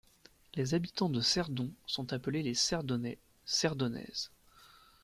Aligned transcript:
Les 0.55 0.73
habitants 0.73 1.11
de 1.11 1.21
Cerdon 1.21 1.69
sont 1.85 2.11
appelés 2.11 2.41
les 2.41 2.55
Cerdonnais, 2.55 3.19
Cerdonnaises. 3.45 4.31